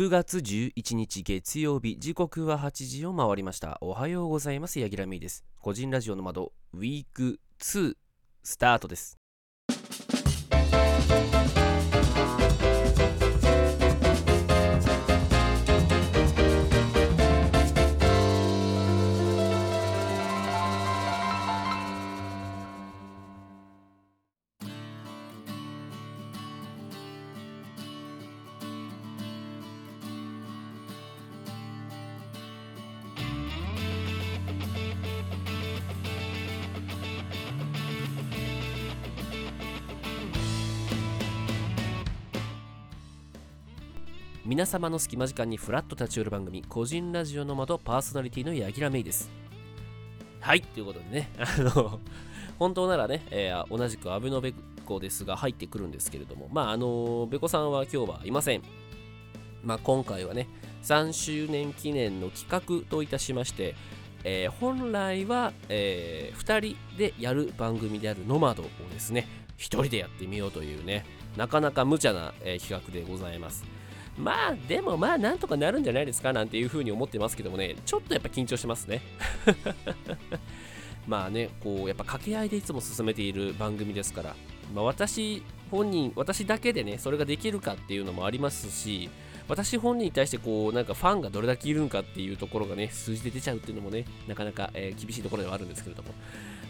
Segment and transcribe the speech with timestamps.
[0.00, 3.76] 9月11日月曜日時刻は8時を回りました。
[3.82, 5.44] おはようございますヤギラミーです。
[5.58, 7.96] 個人ラジオの窓ウィーク2
[8.42, 9.19] スタートです。
[44.60, 49.30] 皆様の隙間時間にフラッと立ち寄る番組個人ラジオの窓パーソナリティの柳楽芽衣です。
[50.38, 51.98] はいということでね あの
[52.58, 54.52] 本当ならね、えー同じくアベノベ
[54.84, 58.62] コですが入ってくるんですけれどもまああのベコさんは今日はいません。
[59.64, 60.46] まあ今回はね
[60.82, 63.74] 3周年記念の企画といたしまして
[64.24, 69.26] えー本来は、え2人でやる番組であるノマドをですね
[69.56, 71.06] 1人でやってみようというね
[71.38, 73.64] なかなか無茶な、えー企画でございます。
[74.18, 77.76] まあでもまあなんとかなるんじゃないですかなんていうふうに思ってますけどもね。
[77.84, 79.02] ちょっとやっぱ緊張してますね。
[81.06, 84.36] まあねこうやっぱ掛け合いでいつも進めている番組ですから、
[84.74, 89.08] まあ、私本人私だけでねそれができるかっていうのもありますし
[89.48, 96.10] 私本人に対してこうなんかファンがどれだけいるのかっていうところがね数字で出ちゃうっていうのもねなかなか、えー厳しいところではあるんですけれども。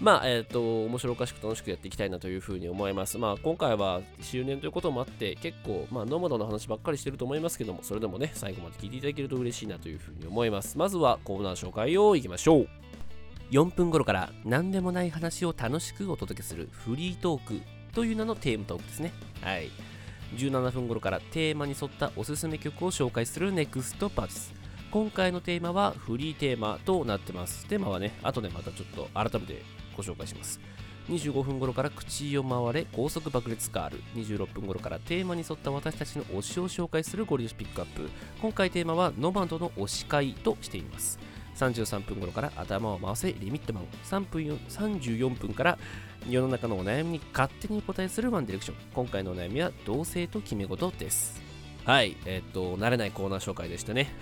[0.01, 3.19] まあえっ、と面白おかしく楽しくやっていきたいなというふうに思います。
[3.19, 10.79] まあ今回は周年ということもあって結構まあノマドの話ばっかりしてると思いますけどもそれでもね最後まで聞いていただけると嬉しいなというふうに思います。
[10.79, 12.69] まずはコーナー紹介をいきましょう。
[13.51, 17.61] 4分頃から何でもない話を楽しくお届けするフリートーク
[17.93, 19.13] という名のテーマトークですね。
[19.43, 19.71] はい。
[20.37, 24.55] 17分頃からテーマに沿ったおすすめ曲を紹介するネクストパーティス。
[24.91, 27.67] 今回のテーマはフリーテーマとなってます。
[27.67, 30.61] テーマはね後でまたちょっと改めてご紹介します。
[31.09, 38.09] 25分頃から口を回れ高速爆裂カール26分頃からテーマに沿った私たちの推しを紹介するゴリ押しピックアップ。
[38.41, 41.19] 今回テーマはノマドの推し会としています。
[41.57, 43.85] 33分頃から頭を回せリミットマン。
[44.05, 45.79] 3分34分から
[46.29, 48.77] 世の中のお悩みに勝手にお答えするワンディレクション。
[48.95, 51.43] 今回のお悩みは同性と決め事です。
[51.85, 54.15] はいえっと慣れないコーナー紹介でしたね。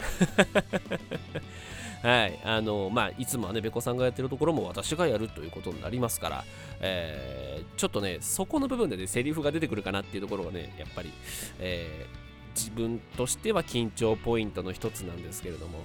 [2.03, 2.39] はい。
[2.45, 6.45] あのまあいつもはねべこさんがやってるところも私がやるということになりますから、
[6.81, 11.13] えーちょっとねそこの部分でねセリフが出てくるかなっていうところがねやっぱり、
[11.59, 12.29] えー
[12.59, 15.79] 自分としては緊張ポイントの一つなんですけれども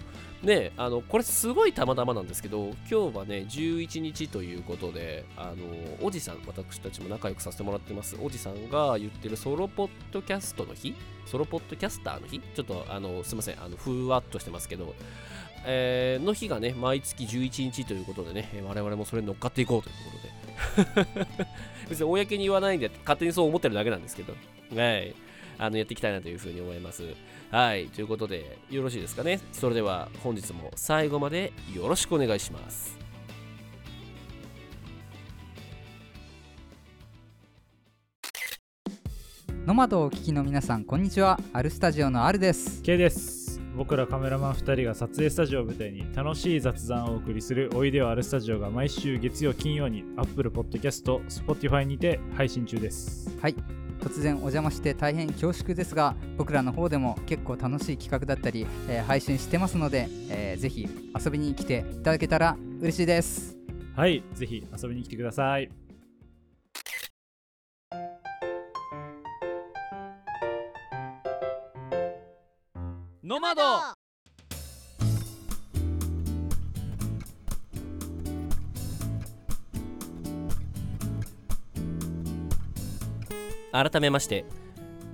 [0.44, 5.56] ねあのこれすごいたまたまなんですけど今日はね11日ということであの
[6.02, 8.18] おじさん私たちも仲良くさせてもらってます。
[8.22, 10.96] おじさんが言ってるソロポッドキャストの日
[11.26, 14.94] ソロポッドキャスターの日ちょっとあのすいませんあのふわっとしてますけど
[15.66, 20.34] えーの日がね毎月11日ということでね我々もそれに乗っかっていこうということで。
[21.90, 24.34] 別に公に言わないんで勝手にそう思ってるだけなんですけど。
[24.76, 25.16] はい。
[25.58, 27.04] あのやっていきたいなというふうに思います。
[27.52, 29.40] はいということでよろしいですかね。
[29.52, 32.98] それでは本日も最後までよろしくお願いします。
[39.66, 41.40] ノマドをお聞きの皆さんこんにちは。
[41.54, 42.82] アルスタジオのアルです。
[42.82, 43.62] K です。
[43.76, 53.36] 僕らカメラマン2人が撮影スタジオを舞台に楽しい雑談をお送りするおいでよあるスタジオが毎週月曜金曜に Apple Podcast、Spotify にて配信中です。
[53.42, 60.88] はい突然お邪魔して大変恐縮ですが僕らの方でも結構楽しい企画だったり、えー配信してますので、えーぜひ
[61.24, 63.58] 遊びに来ていただけたら嬉しいです。
[63.96, 65.70] はいぜひ遊びに来てください。
[73.24, 73.62] ノマド
[83.74, 84.46] 改めまして。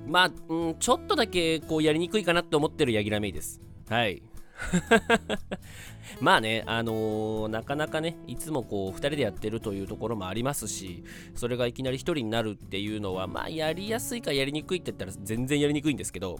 [0.06, 3.61] まあ、ん、ちょっとだけこうやりにくいかなって思ってるヤギラメイです。
[3.90, 4.22] はい。
[6.20, 11.03] まあね、あのーなかなかね、いつもこう、2人でやってるというところもありますし、
[11.35, 16.40] それがいきなり1人になるっていうのは、まあ、やりやすいかやりにくいって言ったら全然やりにくいんですけど、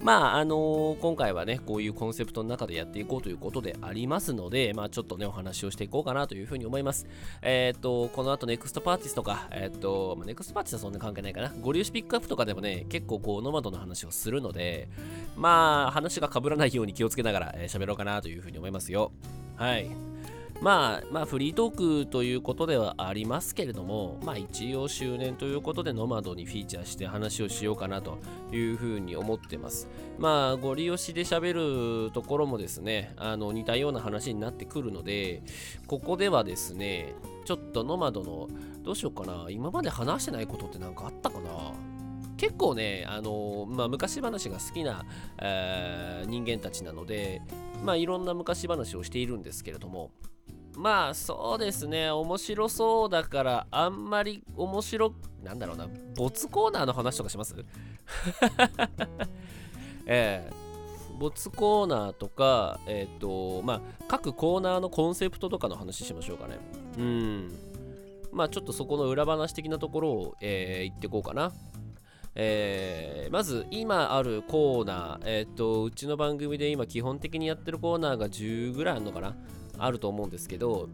[0.00, 7.06] まあ、あのー今回はね、こういうコンセプトの中でやっていこうということでありますので、まあ、ちょっとね、お話をしていこうかなというふうに思います。
[7.42, 11.52] えっ、と、この後、 Next perch is とか、えっ、と、まあ、 Next perch is はそんな関係ないかな？
[11.60, 14.88] ゴリ押しピックアップとかでもね、結構こう、ノマドの話をするので、
[15.36, 19.12] まあ、話が被らないように気をつけながら喋、えー喋ろうかなというふうに思いますよ。
[19.56, 19.90] はい。
[20.60, 28.18] まあまあフリートークということではありますけれどもまあ一応周年ということでノマドにフィーチャーして話をしようかなと
[28.52, 29.88] いうふうに思ってます。
[30.18, 35.42] まあゴリ押しで喋るところもですねあの似たような話になってくるので
[35.86, 37.14] ここではですね
[37.44, 38.48] ちょっとノマドの
[38.82, 39.46] どうしようかな。
[39.50, 41.50] 今まで話してないことって何かあったかな。
[42.36, 45.06] 結構ね、あのまあ、昔話が好きな、
[45.38, 47.40] えー人間たちなので、
[47.84, 50.10] まあ、いろんな昔話をしているんですけれども、
[50.76, 57.54] まあそうですね、面白そうだから、あんまり面白、なんだろうな、没コーナーの話とかします？
[60.06, 60.66] ええ
[61.18, 66.58] 没コーナーとか、えっ、と、まあ、各コーナーのコンセプトとかの話しましょうかね。
[66.98, 67.52] うん。
[68.32, 71.52] まあ、ちょっとそこの裏話的なところを、えー言ってこうかな。
[72.34, 79.34] えーまず今あるコーナー、えっ、と、うちの番組で今基本的にやってるコーナーが10ぐらいあるのかな
[79.78, 80.88] あると思うんですけど、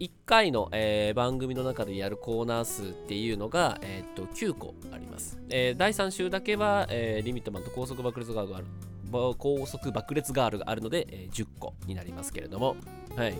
[0.00, 5.38] 1回の、えー番組の中でやるコーナー数っていうのが、えー、と9個あります。
[5.50, 8.66] えー第3週だけは、えリミットマンと高速爆裂ガールがある
[9.38, 12.76] 高速爆裂ガールがあるので、え10個になりますけれども、
[13.16, 13.34] はい。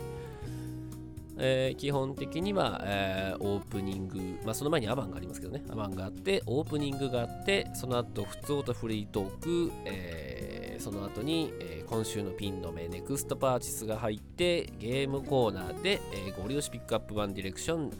[1.36, 17.90] えー基本的には、えーオープニング、まあ、その前にアバンがありますけどね、アバンがあって、オープニングがあって、その後、普通音フリートーク、えーその後に、えー今週のピンの目、ネクストパーチスが入って、ゲームコーナーで、えーゴリ押しピックアップワンディレクション、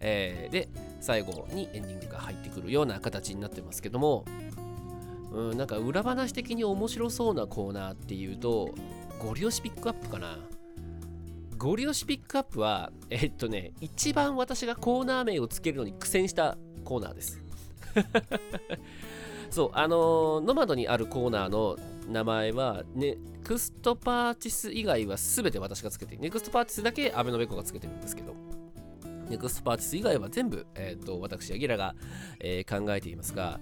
[0.00, 0.68] えーで、
[1.00, 4.24] 最後にエンディングが入ってくるような形になってますけども、
[5.32, 8.74] うん、なんか裏話的に面白そうなコーナーっていうと、
[9.18, 10.38] ゴリ押しピックアップかな。
[11.56, 17.40] ゴリ押しピックアップは、えっとね、一番私がコーナー名をつけるのに苦戦したコーナーです。
[19.54, 21.76] そう、あのノマドにあるコーナーの
[22.08, 28.34] 名前は、 Next perch is 以外は全て私がつけて、 Next perch is だけアベノベコがつけてるんですけど、
[29.28, 31.94] ネクストパーティス以外は全部、えっと私、アギラが、
[32.40, 33.60] えー考えていますが、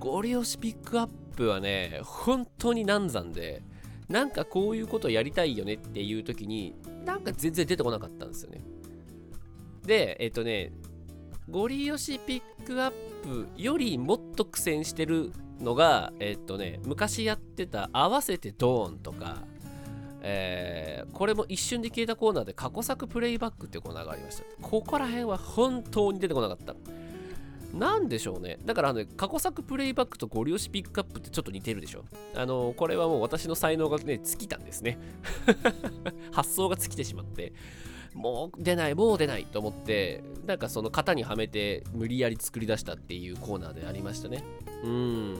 [0.00, 3.62] ゴリ押しピックアップはね、本当に難産で、
[4.08, 6.74] なんかこういうことやりたいよねっていう時に、
[7.04, 8.62] なんか全然出てこなかったんですよね。
[9.84, 10.72] で、えっ、とね、
[11.48, 19.38] ゴリ押しピックアップよりもっと苦戦してるのが、えっ、とね、昔やってた合わせてドーンとか、
[20.22, 24.44] えーこれも一瞬で消えたコーナーで過去作プレイバックってコーナーがありました。
[24.60, 26.74] ここら辺は本当に出てこなかった。
[27.72, 28.58] なんでしょうね。
[28.64, 32.04] だからあの、ね、過去作プレイバックとゴリ押しピックアップってちょっと似てるでしょ。
[32.34, 34.98] あの、これはもう私の才能がね、尽きたんですね。
[36.32, 37.52] 発想が尽きてしまって、
[38.16, 44.42] もう出ない、もう出ないと思って、なんかその型にはめて無理やり作り出したっていうコーナーでありましたね。
[44.82, 45.38] うん。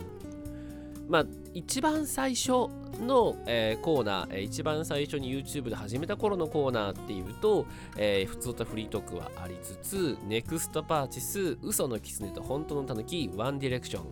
[1.08, 2.68] まあ、一番最初
[3.00, 14.04] の、えーコーナー、えー一番最初に YouTube で始めた頃のコーナーっていうと、えー普通とフリートークはありつつ、ネクストパーチス、嘘のキツネと本当のタヌキ、ワンディレクション。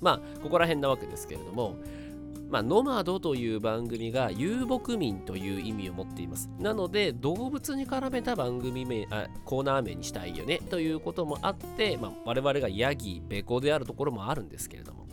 [0.00, 1.76] まあ、ここら辺なわけですけれども、
[2.48, 6.48] まあ、ノマドという番組が遊牧民という意味を持っています。
[6.58, 15.06] なので、動物に絡めた番組名、あコーナー名にしたいよねということもあって、まあ、我々がヤギ、ベコであるところもあるんですけれども、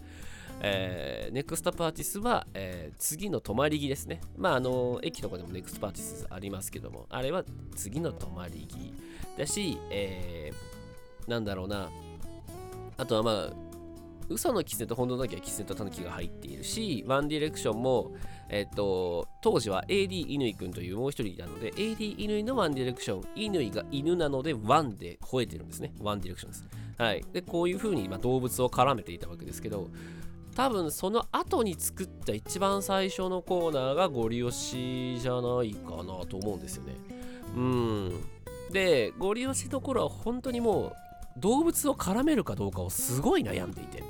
[0.61, 4.21] えー Next perch is は、えー次の泊まり木ですね。
[4.37, 7.43] まあ、あの、駅とかでも Next perch is ありますけども、あれは
[7.75, 8.93] 次の泊まり木
[9.37, 11.89] だし、えーなんだろうな、
[12.97, 13.72] あとはまあ、
[14.29, 18.13] 嘘のキツネと本当のタヌキはキツネとタヌキが入っているし、ワンディレクションも、
[18.49, 25.93] えっと、当時は AD 乾くんというもう一人なので、AD 乾のワンディレクション、乾が犬なのでワンで吠えてるんですね。
[25.99, 26.67] ワンディレクションです。
[26.97, 27.25] はい。
[27.33, 29.89] で、こういう風にまあ動物を絡めていたわけですけど、
[30.55, 36.95] 多分その後に作った一番最初のコーナーがゴリ押しじゃないかなと思うんですよね。
[37.55, 38.11] うん。
[38.71, 44.03] で、ゴリ押しの頃は本当にもう動物を絡めるかどうかをすごい悩んでいて。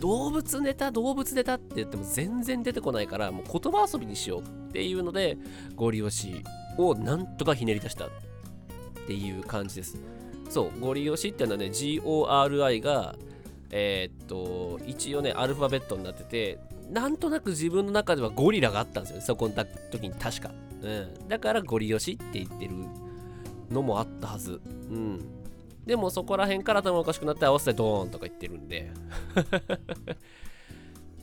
[0.00, 5.38] 動物ネタ動物ネタって言っても全然出てこないからもう言葉遊びにしようっていうので
[5.74, 6.42] ゴリ押し
[6.76, 8.10] をなんとかひねり出したっ
[9.06, 9.96] ていう感じです。
[10.48, 13.16] そうゴリ押しっていうのはね GORI が
[13.70, 16.58] えーっと一応ねアルファベットになってて
[16.90, 20.50] なんとなく自分の中ではゴリラがあったんですよそこの時に確か、
[20.82, 22.74] うん、だからゴリ押しって言ってる
[23.70, 24.60] のもあったはず。
[24.90, 25.35] うん。
[25.86, 28.90] でもそこら辺から頭おかしくなって合わせてドーンとか言ってるんで。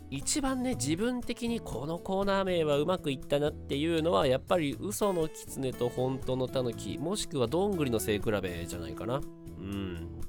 [0.09, 9.15] 一番ね自分的にこのコーナー名はうまくいったなっていうのはやっぱり嘘のキツネと本当のタヌキもしくはどんぐりの背比べじゃないかな。
[9.15, 10.21] うん。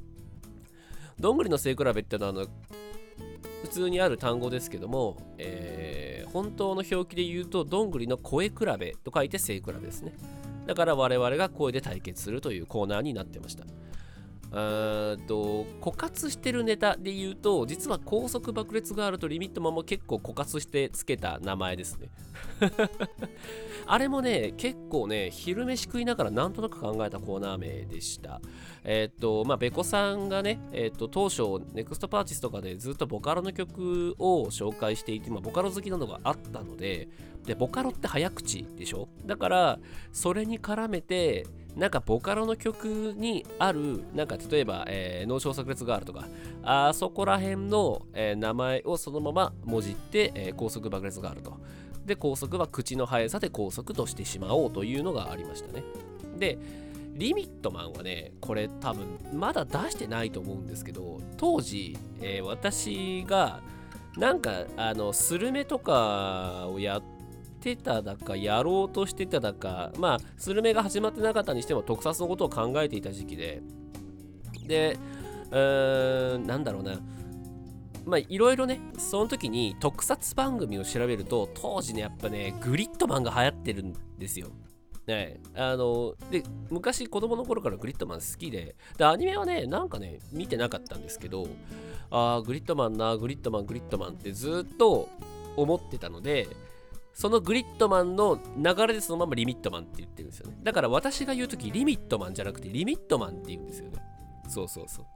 [1.20, 2.46] どんぐりの背比べってのはあの
[3.62, 10.12] 普通にある単語ですけども、えー本当の表記で言うとどんぐりの声比べと書いて背比べですね。
[10.66, 13.64] だから我々が声で対決するというコーナーになってました。
[14.54, 22.08] と枯渇してるネタで言うと実は高速爆裂ガールとリミットマンも結構枯渇してつけた名前ですね。
[23.86, 28.40] あれもね結構ね昼飯食いながらなんとなく考えたコーナー名でした。
[28.84, 31.42] えっ、とまあベコさんがね、えっ、と当初
[31.72, 37.08] ネクストパーチスとかでずっとボカロの曲を紹介していて、まあ、ボカロ好きなのがあったので
[37.44, 39.08] でボカロって早口でしょ？
[39.26, 39.78] だから
[40.12, 46.26] それに絡めてなんかボカロの曲にある、なんか例えば、えー、脳症炸裂ガールとか、
[46.62, 51.58] あそこら辺の、えー、名前をそのまま文字って、えー、高速爆裂ガールと。
[52.06, 55.82] で、高速は口の速さで高速としてしまおうというのがありましたね。
[56.38, 56.58] で、
[57.14, 63.62] リミットマンはね、これ多分まだ出してないと思うんですけど、当時、えー、私が
[64.16, 67.02] なんかあのスルメとかをやっ
[67.64, 73.62] てただかやろうとしてただかまあスルメが始まってなかったにしても特撮のことを考えていた時期で。
[74.66, 74.98] で
[75.50, 77.00] うーんなんだろうな。
[78.06, 84.48] まあいろいろねその時に特撮番組を調べると当時ねやっぱねグリッドマンが流行ってるんですよ。
[85.06, 91.46] ね、あので昔子供の頃からグリッドマン好きででアニメはねなんかね見てなかったんですけど
[92.10, 95.10] ああグリッドマンなグリッドマングリッドマンってずっと
[95.56, 96.48] 思ってたので
[97.14, 100.58] そのグリッドマンの流れでそのままリミットマンって言ってるんですよね。
[100.62, 104.02] だから私が言うときリミットマンじゃなくてリミットマンって言うんですよね。
[104.48, 105.06] そうそうそう。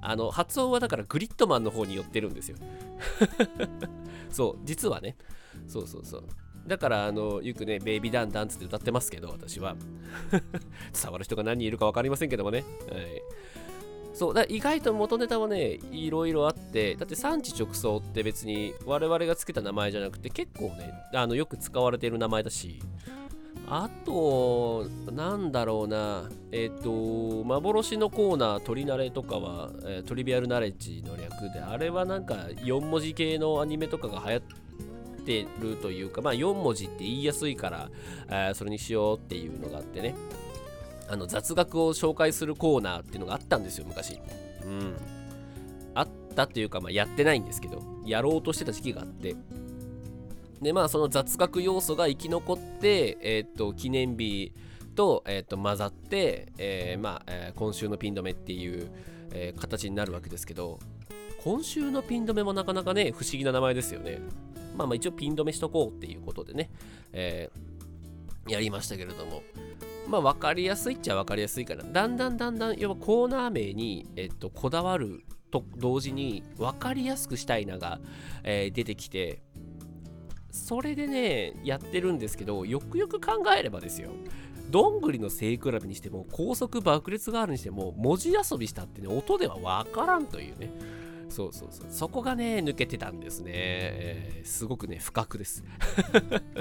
[0.00, 2.56] あの、発音はだからグリッドマンの方に寄ってるんですよ。
[4.30, 5.16] そう、実はね。
[5.66, 6.24] そうそうそう。
[6.66, 9.76] だから、あの、よくね、ベイビーダンダンつって歌ってますけど、私は。
[11.02, 12.64] 伝わる人が何人いるか分かりませんけどもね。
[12.90, 13.22] はい。
[14.12, 22.80] そうだ意外と元ネタはねいろいろあってだって産地直送って別に我々がつけた名前じゃなくて結構ねあのよく使われている名前だし
[23.72, 34.42] あと、なんだろうな、えっ、ー、と、幻のコーナー、鳥慣れとかは、えー、トリビアルナレッジの略で、あれはなんか4文字系のアニメとかが流行っ
[35.24, 37.90] てるというか、まあ4文字って言いやすいから、
[38.28, 40.16] えー、それにしようっていうのがあってね。
[41.10, 44.20] あの雑学を紹介するコーナーっていうのがあったんですよ昔。
[44.64, 44.96] うん。
[45.92, 49.34] あったっていうか、まあ、やってないんですけどやろうとしてた時期があって。
[50.62, 54.52] でまあその雑学要素が生き残ってえっ、と記念日
[54.94, 58.90] と,、えー、と混ざって、えー、まあ、えー、今週のピン止めっていう、
[59.32, 60.78] えー、形になるわけですけど
[61.42, 64.20] 今週のピン止めもなかなかね不思議な名前ですよね。
[64.76, 66.70] まあまあ一応ピン止めしとこうっていうことでね、
[67.12, 67.50] え、
[68.46, 69.42] やりましたけれども。
[70.08, 78.00] まあ分かりやすいっちゃ分かりやすいからだんだんだんだん要はコーナー名に、えっと、こだわると同時に分かりやすくしたいなが、
[78.42, 79.42] えー、出てきて
[80.50, 84.10] それでねやってるんですけどよくよく考えればですよ
[84.70, 90.70] どんぐりの背比べにしても高速爆裂があるにしても文字遊びしたってね音では分からんというね。
[91.28, 91.86] そうそうそう。
[91.90, 95.64] そこがね抜けてたんですね、えー、すごくね不覚です。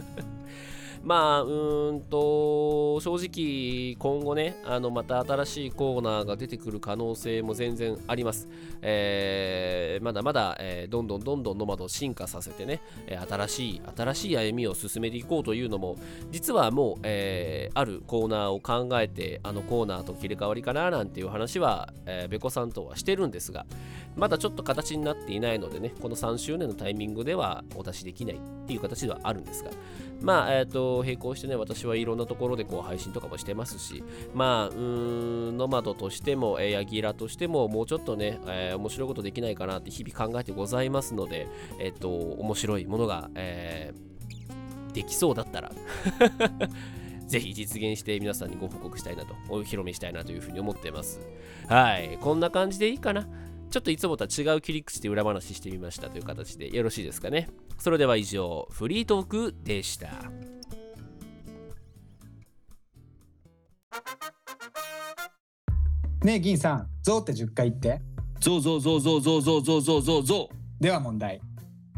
[1.03, 8.47] まあ、うーんと、正直、今後ね、あの、また新しいコーナーが出てくる可能性も全然あります。
[8.81, 15.95] えー、まだまだ、えー、どんどんどんどんノマドを進化させてね、え新しい、新しい歩みを進めていこうというのも、
[16.31, 23.65] 実はもう、えー、あるコーナーを考えて、あのコーナーと切り替わりかななんていう話は、えー、ベコさんとはしてるんですが、
[24.15, 29.71] まだちょっと形になっていないのでね、この3周年のタイミングではお出しできないっていう形ではあるんですが、
[30.21, 34.75] まあ、えっ、ー、と、並行してね、私はいろんなところでこう配信とかもしてますし、まあ、うー
[35.51, 41.47] ん、ノマドとしても、えー、ヤギラとしても、もうちょっとね、えー、面白いことできないかなって日々考えてございますので、
[41.79, 43.93] えっ、と、面白いものが、え
[44.93, 45.71] できそうだったら
[47.27, 51.21] ぜひ実現して皆さんにご報告したいなと、お披露目したいなというふうに思ってます。
[51.67, 53.27] はい、こんな感じでいいかな。
[53.69, 57.49] ちょっといつもとは違う切り口で裏話してみましたという形でよろしいですかね。
[57.77, 60.07] それでは以上、フリートークでした。
[66.23, 68.01] ねえ銀さん、ゾウって10回言って。
[68.39, 70.83] ゾウゾウゾウゾウゾウゾウゾウゾウゾウゾウ。
[70.83, 71.39] では問題。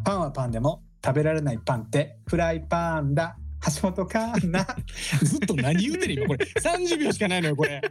[0.04, 3.38] パンはパンでも食べられないパンってフライパンだ。
[3.66, 4.66] 橋本かな？
[5.24, 6.46] ずっと何言うてる今これ。
[6.46, 7.82] 30秒しかないのよこれ。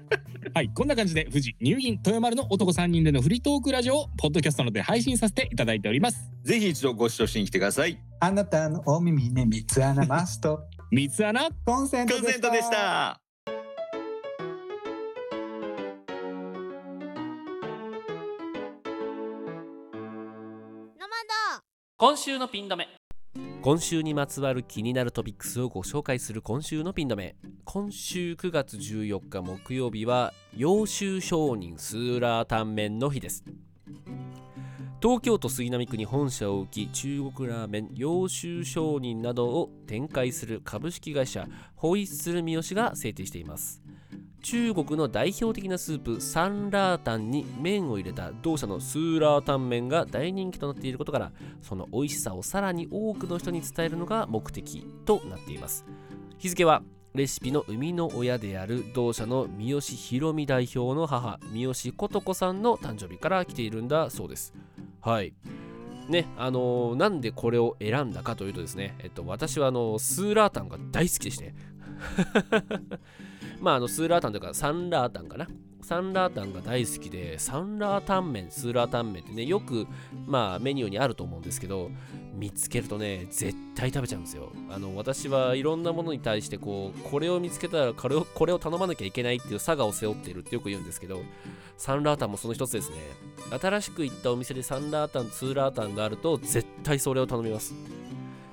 [0.53, 6.31] はいこんな感じで富士入銀豊丸の男3人でのフリートークラジオをポッドキャストので配信させていただいております。
[6.43, 7.99] ぜひ一度ご視聴しに来てください。
[8.21, 10.61] あなたのお耳に三つ穴マスト。
[10.91, 11.49] 三つ穴？
[11.65, 13.21] コンセントでした。
[21.97, 22.89] 今週のピン止め
[23.63, 27.37] 今週にまつわる気になるトピックスをご紹介する今週のピン止め。
[27.65, 33.45] 今週9月14日木曜日は揚州商人スーラータンメンの日です。
[35.03, 43.80] 東京都杉並区に本社を置き中国ラーメン揚州商人などを展開する株式会社ホイッスル三好が制定しています。
[44.43, 55.85] 中国の代表的なスープサンラータンに麺を入れた同社のスーラータン麺が大人気となっていることからその美味しさをさらに多くの人に伝えるのが目的となっています。
[56.39, 56.83] 日付は
[57.15, 64.55] レシピの生みの親である同社の三好博美代表の母三好琴子さんの誕生日から来ているんだそうです。
[65.01, 65.35] はい。
[66.09, 71.55] ねあのーなんでこれを選んだかというとですね、えっと、私はあのスーラータンが大好きでして。
[73.61, 75.47] まああのスーラータンというかサンラータンかな？
[75.83, 79.87] サンラータンが大好きでサンラータン麺スーラータン麺ってねよく
[80.27, 81.91] まあメニューにあると思うんですけど
[82.35, 84.53] 見つけるとね絶対食べちゃうんですよ。
[84.71, 91.23] あの私はいろんなものに対してこうこれを見つけたらこれをこれを頼まなきゃいけないっていう差がを背負っているってよく言うんですけど
[91.77, 92.97] サンラータンもその一つですね。
[93.61, 97.73] 新しく行ったお店でサンラータンツーラータンがあると絶対それを頼みます。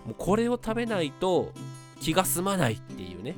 [0.05, 1.51] もうこれを食べないと
[1.99, 3.35] 気が済まないっていうね。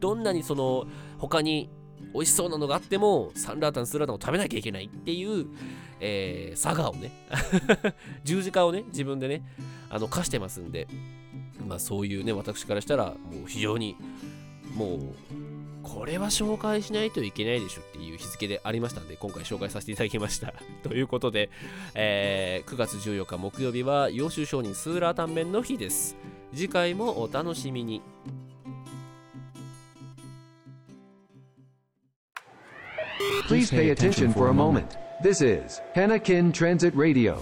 [0.00, 0.86] どんなにその
[1.18, 1.70] 他に
[2.14, 5.46] 美味しそうなのがあってもサンラータンスーラータンを食べなきゃいけないっていう、
[6.00, 7.12] えー、佐賀をね
[8.24, 9.42] 十字架をね自分でね
[9.90, 10.88] あの課してますんで
[11.66, 13.96] まあそういうね私からしたらもう非常に
[14.74, 15.00] もう
[15.82, 20.52] これは紹介しないといけないでしょっていう日付でありましたので今回紹介させていただきました。
[20.84, 21.50] ということで、
[21.94, 26.16] えー9月14日木曜日は揚州商人スーラータンメンの日です。
[26.54, 28.02] 次回もお楽しみに。
[33.48, 34.96] Please pay attention for a moment.
[35.20, 37.38] This is Hanakin Transit Radio.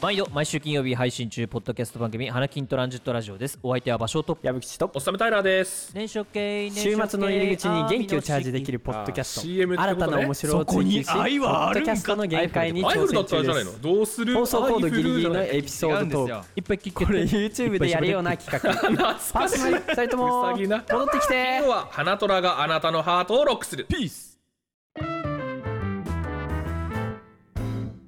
[0.00, 3.58] 毎度毎週金曜日配信中ポッドキャスト番組花金トランジットラジオです。
[3.62, 9.40] お相手は場所と矢吹とおっさめタイラーです年初系週末の入り口に元気をチャージできるポッドキャスト。
[9.42, 13.94] 新たな面白を追求しポッドキャストの限界にアイフルだ挑戦中ったらじゃないですの？
[13.94, 14.34] どうする？
[14.34, 16.46] 放送コードギリギリのエピソードトーク。
[16.56, 17.36] いっぱい聞けこれて。
[17.36, 18.74] YouTube でやるような企画。
[18.96, 21.56] パーソナリティ2人とも 戻ってきて。
[21.58, 23.84] 今日は花虎があなたのハートをロックする。
[23.86, 24.29] ピース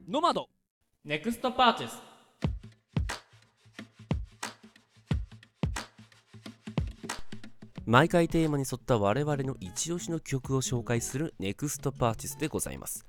[0.09, 0.49] ノマド。
[1.05, 2.13] ネクストパーチェス。
[7.85, 13.05] 毎回テーマに沿った我々の一押しの曲を紹介するネクストパーチェスでございます、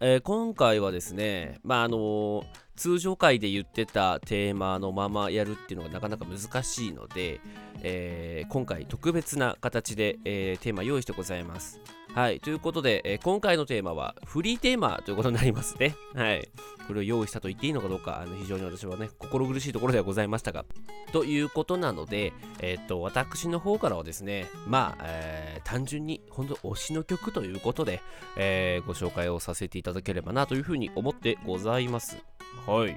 [0.00, 2.44] えー今回はですねまああのー
[2.76, 7.40] 通常回で言ってたテーマのままやるっていうのがなかなか難しいので、
[7.82, 11.80] えー今回特別な形で、えーテーマ用意してございます
[12.14, 15.96] はい、ということで、えー今回のテーマはフリーテーマということになりますね。
[16.14, 16.48] はい。
[16.86, 20.64] これを用意したと言っていいのかどうか、あの非常に私はね、心苦しいところではございましたが。
[21.12, 28.00] ということなので、えっと、私の方からはですね、まあ、えー単純に、本当推しの曲ということで、
[28.36, 32.22] えご紹介をさせていただければなというふうに思ってございます。
[32.66, 32.96] はい。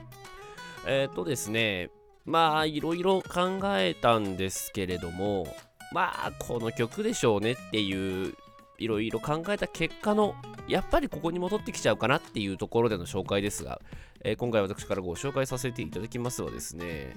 [0.85, 1.89] えっとですね、
[2.25, 5.47] まあ、いろいろ考えたんですけれども、
[5.93, 8.35] まあ、この曲でしょうねっていう
[8.77, 10.35] いろいろ考えた結果の
[10.67, 13.81] やっぱりここに戻ってきちゃうかなっていうところでの紹介ですが、
[14.23, 17.15] えー今回私からご紹介させていただきますはですね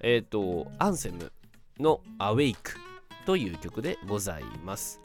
[0.00, 1.30] えっ、とアンセム
[1.78, 2.56] の「Awake」
[3.26, 5.00] という曲でございます。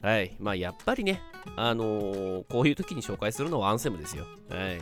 [0.00, 0.34] はい。
[0.40, 1.22] まあやっぱりね
[1.56, 4.24] あのーこういう時に紹介するのはアンセムですよ。
[4.48, 4.80] はい。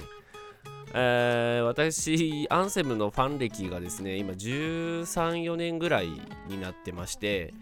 [0.93, 6.09] えー私、アンセムのファン歴がですね、今13、4年ぐらい
[6.49, 7.55] になってまして、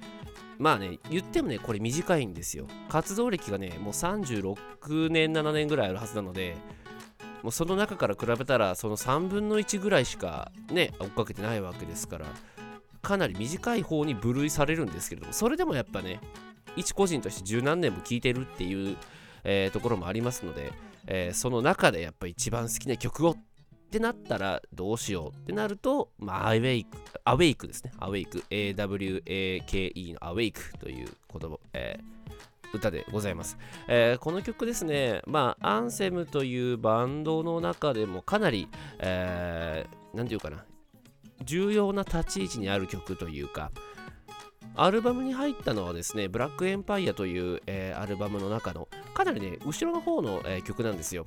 [0.59, 2.67] まあね、言ってもね、これ短いんですよ。
[2.89, 6.57] 活動歴がね、もう36年、7年ぐらいあるはずなので、
[7.43, 12.27] もうその中から比べたら、その3分の1ぐらいしかね、追っかけてないわけですから、
[13.03, 16.21] かなり短い方に分類されるんですけれども、それでもやっぱね、
[16.77, 18.97] 一個人として十何年も聴いてるっていう、
[19.45, 20.73] えーところもありますので、
[21.07, 23.37] えーその中でやっぱ一番好きな曲をっ
[23.89, 27.93] ってなったらどうしようってなると、まあ、アウェイク、アウェイクですね。
[27.99, 32.19] アウェイク、AWAKE のアウェイクという言葉、えー
[32.71, 33.57] 歌でございます、
[33.89, 40.67] えーこの曲ですね、まあ、アンセムというバンドの中でもかなり、えーなんていうかな、
[41.43, 43.73] 重要な立ち位置にある曲というか、
[44.75, 51.27] アルバムに入ったのはですね、ブラックエンパイアという、えーアルバムの中のかなりね、後ろの方の、えー曲なんですよ。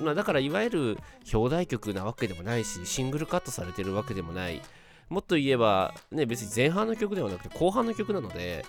[0.00, 0.98] まあ、だからいわゆる
[1.32, 4.62] 表題曲なわけでもないし、シングルカットされてるわけでもない。
[5.08, 8.64] もっと言えば、ね、別に前半の曲ではなくて後半の曲なので、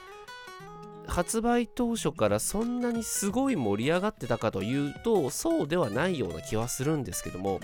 [1.08, 7.60] 発売当初からそんなにすごい盛り上がってたかというと、そうではないような気はするんですけども、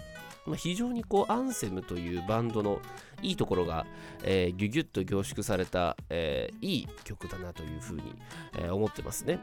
[0.45, 2.79] まあ、非常にこうアンセムというバンドの
[3.21, 3.85] いいところが、
[4.23, 8.15] えーギュギュッと凝縮された、えーいい曲だなというふうに、
[8.57, 9.39] えー思ってますね。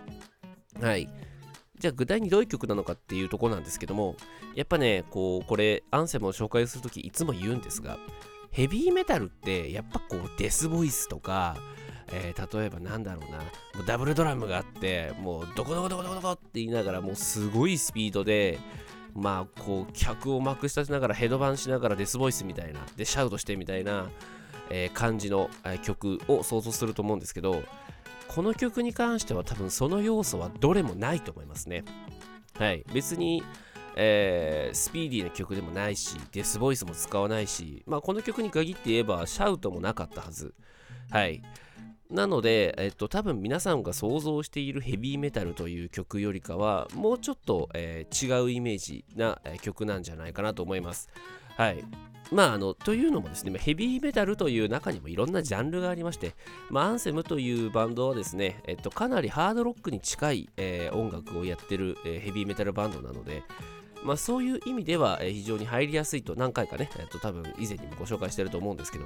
[0.81, 1.09] はい。
[1.79, 4.17] じゃあ具体にどういう曲なのかっていうとこなんですけども、
[4.55, 7.99] やっぱね、こう、これ、アンセムを紹介するときいつも言うんですが、
[8.51, 11.57] ヘビーメタルってやっぱこうデスボイスとか、
[12.13, 13.45] えー例えばなんだろうな、も
[13.83, 18.59] うダブルドラムがあって、もうドコドコドコドコドコって言いながら、もうすごいスピードで、
[19.15, 24.09] まあこう客をまくし立てながらヘドバンしながらデスボイスみたいな、でシャウトしてみたいな、
[24.71, 27.63] えー感じの、え曲を想像すると思うんですけど、
[28.37, 31.85] この曲に関しては多分その要素はどれもないと思いますね。
[32.59, 32.85] はい。
[32.93, 33.43] 別に、
[33.97, 40.55] えースピーディーな曲でもないし、デスボイスも使わないし、まあこの曲に限って言えばシャウトもなかったはず。
[41.11, 41.41] はい。
[42.11, 51.09] なので、えっと、多分皆さんが想像しているヘビーメタルという曲よりかは、もうちょっと、えー違うイメージな、えー曲なんじゃないかなと思います。
[51.57, 51.83] はい。
[52.33, 56.35] まあ、あの、というのもですね、ヘビーメタルという中にもいろんなジャンルがありまして、
[56.71, 63.43] まあ、アンセムというバンドはですね、えっと、かなりハードロックに近い、えー音楽をやってる、えーヘビーメタルバンドなので、
[64.03, 69.05] まあ、そういう意味では、えー非常に入りやすいと何回かね、えっと多分以前にもご紹介してると思うんですけど、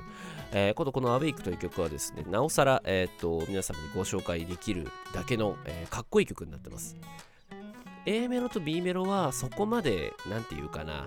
[0.53, 6.97] えー今度この Awake という曲はですね、なおさら、えーっと皆様にご紹介できるだけの、えーかっこいい曲になってます。
[8.07, 11.07] A メロと B メロはそこまで、なんていうかな、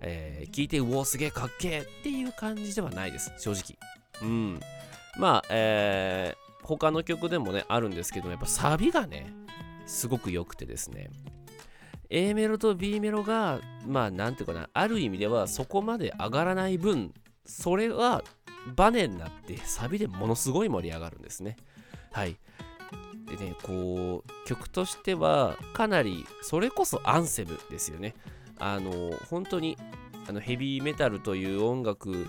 [0.00, 3.78] えー聞いて、うお、すげえかっけえっていう感じではないです、正直。
[4.22, 4.60] うん。
[5.18, 9.32] まあ、えー他の曲でもね、あるんですけど、やっぱサビがね、
[9.86, 11.10] すごく良くてですね、
[12.10, 17.12] A メロと B メロが、まあ、なんていうかな、ある意味ではそこまで上がらない分、
[17.44, 18.22] それは
[18.76, 21.56] バネになって、サビでものすごい盛り上がるんですね。
[22.12, 22.36] はい。
[23.26, 28.14] でね、こう、曲としては、かなり、それこそアンセムですよね。
[28.60, 29.76] あの、本当に、
[30.28, 32.26] あのヘビーメタルという音楽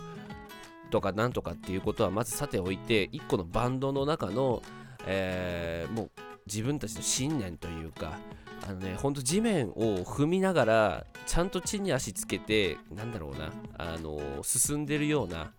[0.89, 4.61] とかなんとかっていうことはまずさておいて、一個のバンドの中の、
[5.05, 6.11] えーもう
[6.47, 8.17] 自分たちの信念というか、
[8.67, 15.53] あのね、ほんと地面を踏みながら、ちゃんと地に足つけて、なんだろうな、あの進んでるような、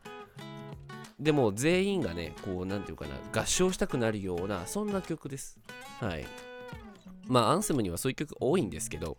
[1.19, 5.59] でも全員がね、こう、なんていうかな、合唱したくなるような、そんな曲です。
[6.01, 6.27] はい。
[7.27, 9.19] まあ、アンセムにはそういう曲多いんですけど、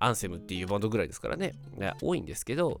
[0.00, 1.54] アンセムっていうバンドぐらいですからね、
[2.02, 2.80] 多いんですけど、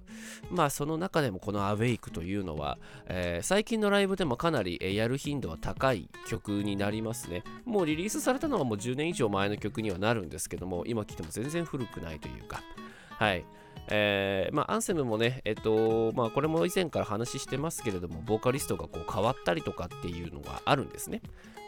[0.50, 7.42] まあ、その中でもこのアウェイクというのは、えー最近のライブでもかなり、やる頻度は高い曲になりますね。
[7.64, 12.62] もうリリースされたのはもう10年以上前の曲にはなるんですけども、今聴いても全然古くないというか、
[13.18, 13.44] はい。
[13.88, 21.20] えーまあ、アンセムもね、えっと、まあ、これも以前から話してますけれども、ボーカリストがこう変わったりとかっていうのがあるんですね。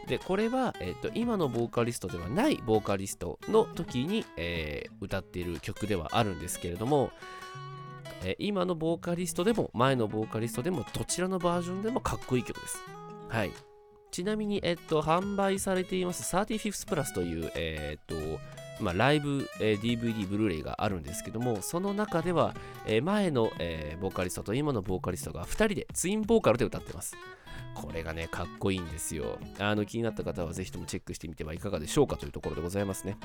[0.06, 7.10] で、これは、えっと、今のボーカリストではないボーカリストの時に、えー歌っている曲ではあるんですけれども、
[8.24, 12.78] えー今のボーカリストでも前のボーカリストでもどちらのバージョンでもかっこいい曲です。
[13.28, 13.52] はい。
[14.10, 18.38] ちなみに、えっと、販売されています 35th プラスという、えーと、
[18.82, 22.54] まあ、ライブ、えー DVD、ブルーレイがあるんですけども、その中では、
[22.86, 27.16] え前の、えボーカリストと今のボーカリストが2人でツインボーカルで歌ってます。
[27.74, 29.38] これがね、かっこいいんですよ。
[29.58, 33.16] あの気になった方はぜひともチェックしてみてはいかがでしょうかというところでございますね。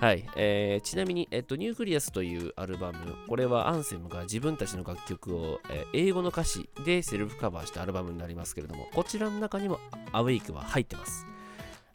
[0.00, 0.28] はい。
[0.36, 9.78] えーちなみに、えっと、 Nucleus というアルバム、これはアンセムが自分たちの楽曲を、えー英語の歌詞でセルフカバーしたアルバムになりますけれども、こちらの中にも
[10.12, 11.26] アウェイクは入ってます。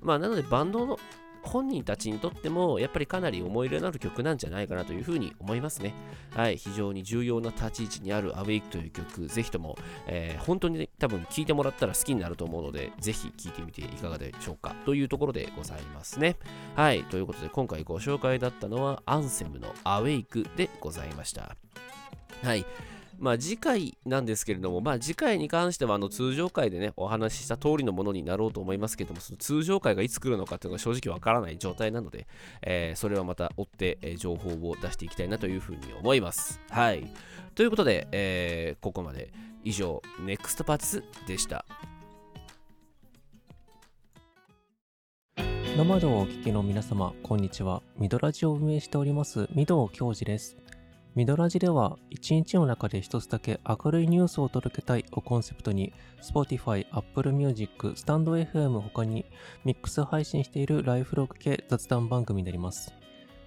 [0.02, 1.00] まあ、なのでバンドの
[1.46, 5.94] 本人たちにとってもやっぱりかなり思い入れのある曲なんじゃないかなというふうに思いますね。
[6.36, 9.78] はい、非常に重要な立ち位置にある Awake という曲、ぜひとも、
[10.08, 16.38] えー本当にね、多分聴いてもらったら好きになると思うので、ぜひ聴いてみていかがでしょうかというところでございますね。
[16.76, 21.56] はい、ということで今回ご紹介だったのはアンセムの Awake でございました。
[22.44, 22.66] はい。
[23.18, 32.28] まあ次回なんですけれども、まあ次回に関してはあの通常回でね、お話しした通りのものになろうと思いますけども、その通常回がいつ来るのかっていうのが正直わからない状態なので、
[32.62, 36.60] えーそれはまた追って、えー情報を出していきたいなというふうに思います。
[36.70, 37.12] はい。
[37.56, 39.32] ということで、えーここまで
[39.64, 41.66] 以上、NEXT パーティスでした。
[45.78, 47.82] ノマドをお聞きの皆様、こんにちは。
[47.98, 50.56] ミドラジを運営しております、ミドウ教授です。
[51.16, 59.26] ミドラジでは、一日の中で一つだけ明るいニュースを届けたいをコンセプトに、Spotify、Apple Music、スタンド FM 他に
[59.64, 62.94] ミックス配信しているライフログ系雑談番組になります。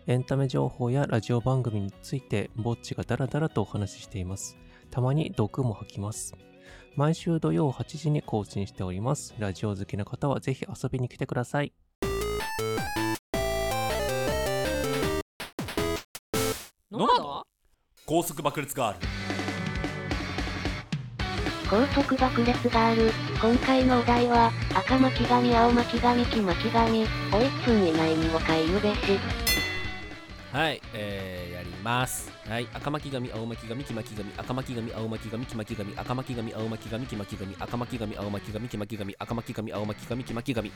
[0.07, 4.57] エンタメ情報やラジオ番組について、ぼっちがダラダラとお話ししています。
[4.91, 6.35] たまに毒も吐きます。
[6.97, 9.35] 毎週土曜8時に更新しております。
[9.39, 11.75] ラジオ好きな方はぜひ遊びに来てください。
[18.29, 19.07] 速爆裂ガール
[21.71, 23.11] 高速爆裂ガール、
[23.41, 29.19] 今回のお題は、赤巻紙青巻紙黄巻紙を1分以内にお買いゆべし。
[30.53, 32.31] はい、えー、やります。
[32.47, 40.73] はい、赤巻紙、青巻紙、黄巻紙、赤巻紙、青巻紙、黄巻紙、赤巻紙、青巻紙、黄巻紙、赤巻紙、青巻紙、黄巻紙、赤巻紙、青巻紙、黄巻紙。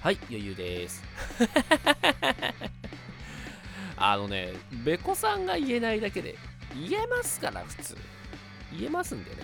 [0.00, 1.02] はい、余裕です。
[3.96, 4.52] あのね、
[4.84, 6.36] べこさんが言えないだけで、
[6.74, 7.96] 言えますから、普通。
[8.76, 9.36] 言えますんでね。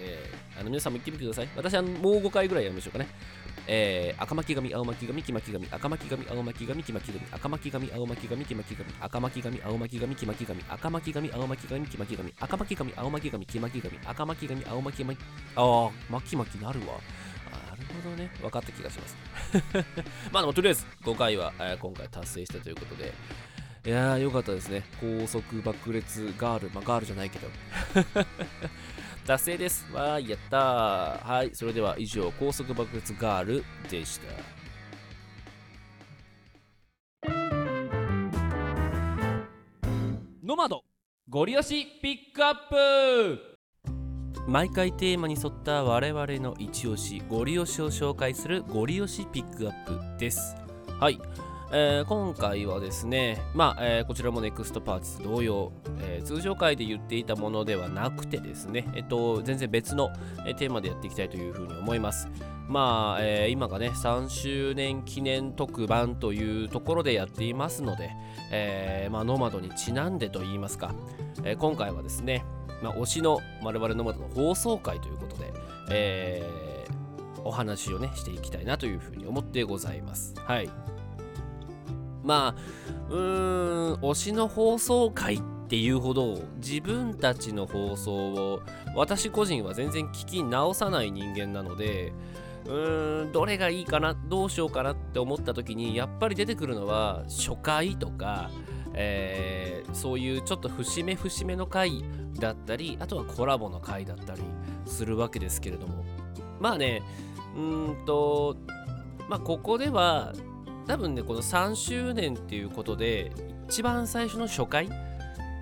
[0.00, 1.48] えー、あの皆さんも言ってみてください。
[1.56, 3.08] 私はもう5回ぐらいやりましょうかね。
[3.66, 15.18] えー、赤巻紙、青巻紙、黄巻紙、赤巻紙、青巻紙、黄巻紙、赤巻紙、青巻紙、黄巻紙、赤巻紙、青巻紙、黄巻紙、赤巻紙、青巻紙、黄巻紙、赤巻紙、青巻紙、黄巻紙、赤巻紙、青巻紙、
[15.56, 16.86] あー、巻き巻きなるわ。
[16.86, 18.30] なるほどね。
[18.40, 19.16] 分かった気がします。
[20.32, 23.12] まあでもとりあえず、5回は、えー今回達成したということで、
[23.86, 24.82] いやー、よかったですね。
[25.00, 27.48] 高速爆裂ガール、まあガールじゃないけど。
[29.26, 29.86] 達成です。
[29.92, 31.26] わーい、やったー。
[31.26, 34.58] はい、それでは以上、高速爆裂ガールでした。
[40.42, 40.82] ノマド
[41.28, 43.58] ゴリ押しピックアップ
[44.46, 50.56] 毎回テーマに沿った我々の一押し、ゴリ押しを紹介するゴリ押しピックアップです。
[50.98, 51.20] はい。
[51.70, 60.10] えー今回はですね、まあ、えーこちらもネクストパーティス同様、えー通常回で言っていたものではなくてですね、えっと、全然別の、
[60.46, 62.28] えテーマでやっていきたいというふうに思います。
[62.68, 68.10] まあ、え今がね、3周年記念特番というところでやっていますので、
[68.50, 70.94] えまあ、ノマドにちなんでと言いますか、
[71.44, 72.44] え今回はですね、
[72.82, 75.52] まあ、推しの我々ノマドの放送回ということで、
[75.90, 76.42] え
[77.44, 80.34] お話をね、していきたいなというふうに思ってございます。
[80.38, 80.68] はい。
[82.24, 88.60] まあ、うーん、推しの放送回っていうほど自分たちの放送を
[88.94, 92.12] 私個人は全然聞き直さない人間なので、
[92.66, 98.50] うーん、どれがいいかな、どうしようかなって思った時に、やっぱり出てくるのは初回とか、
[98.94, 102.04] えーそういうちょっと節目節目の回
[102.38, 104.42] だったり、あとはコラボの回だったり
[104.86, 106.04] するわけですけれども、
[106.60, 107.02] まあね、
[107.56, 108.56] うーんと、
[109.28, 110.34] まあここでは
[110.88, 113.30] 多分ねこの3周年っていうことで
[113.68, 114.88] 一番最初の初回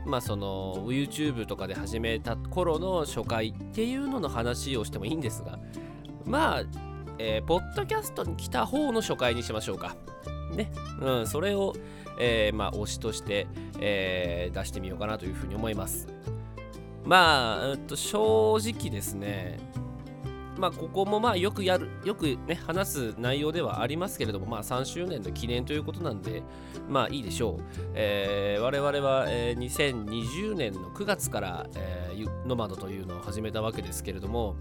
[0.06, 5.58] まあその YouTube とかで始めた頃の初回っていうのの話をしてもいいんですが
[6.24, 6.62] まあ、
[7.18, 9.96] えーポッドキャストに来た方の初回にしましょうか。
[10.54, 10.70] ね。
[11.00, 11.74] うんそれを、
[12.18, 13.46] えーまあ推しとして、
[13.78, 16.08] えー出してみようかなというふうに思います。
[17.04, 19.60] まあ、えっと、正直ですね
[20.58, 26.42] まあここもまあよくやるよくね話す内容ではありますけれどもまあ3周年の記念ということなんで
[26.88, 27.62] まあいいでしょう、
[27.94, 32.06] えー我々は、えー2020年の9月から、えー
[32.46, 34.56] ノマドというのを始めたわけですけれども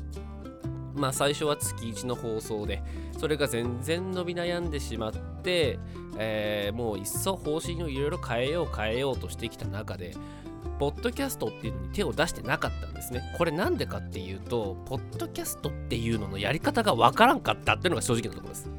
[0.94, 2.84] まあ最初は月1の放送で
[3.18, 5.80] それが全然伸び悩んでしまって、
[6.18, 10.16] えーもういっそ方針をいろいろ変えよう変えようとしてきた中で
[10.80, 13.24] ポッドキャストっていうのに手を出してなかったんですね。
[13.38, 18.70] これなんでかっていうと、ポッドキャストっていうののやり方がわからんかったっていうのが正直なところです。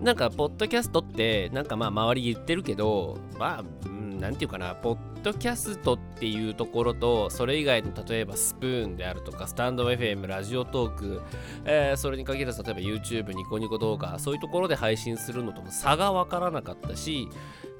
[0.00, 11.22] なんか、ポッドキャストって、なんかまあ、周り言ってるけど、まあ、うん、なんていうかな、ポッドキャストっていうところと、それ以外の例えばスプーンであるとか、スタンド FM、ラジオトーク、
[11.64, 17.28] えーそれに限らず、例えば YouTube、ニコニコ動画、そういうところで配信するのとも差がわからなかったし、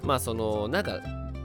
[0.03, 1.01] まあ、その、なんか、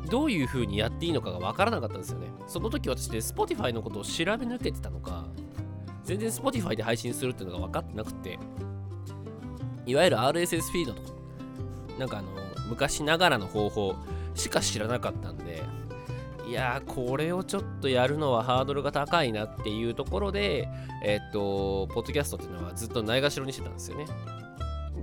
[0.10, 2.28] どういう風にやっていいのかがわからなかったんですよね。
[2.48, 5.26] その時私で Spotify のことを調べ抜けてたのか、
[6.04, 8.40] 全然 Spotify で配信するっていうのが分かってなくて、
[9.86, 11.10] いわゆる RSS フィードとか、
[11.98, 12.30] なんかあの、
[12.70, 13.96] 昔ながらの方法
[14.36, 15.64] しか知らなかったんで、
[16.48, 20.68] いやー、これをちょっとやるのはハードルが高いなっていうところで、
[21.04, 24.06] えっと、ポッドキャストっていうのはずっとないがしろにしてたんですよね。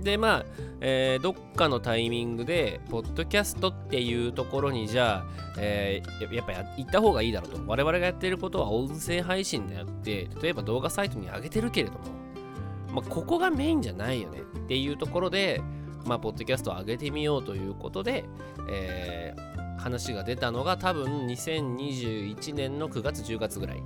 [0.03, 0.45] でまあ、
[0.81, 5.25] えーどっかのタイミングで、ポッドキャストっていうところに、じゃあ、
[5.57, 7.59] えーやっぱ行った方がいいだろうと。
[7.65, 11.99] 我々がやってることは音声配信であって、例えば動画サイトに上げてるけれども、
[12.93, 15.61] まあ、ここがメインじゃないよねっていうところで、
[16.05, 18.25] まあ、ポッドキャストを上げてみようということで、
[18.69, 23.83] えー話が出たのが多分2021年の9月10月ぐらい。